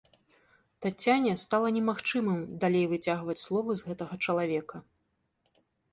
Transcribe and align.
Таццяне 0.85 1.33
стала 1.41 1.67
немагчымым 1.77 2.39
далей 2.63 2.85
выцягваць 2.95 3.39
словы 3.45 3.71
з 3.83 3.91
гэтага 3.91 4.15
чалавека. 4.25 4.77